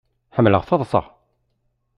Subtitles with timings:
[0.35, 1.01] Ḥemmleɣ taḍṣa.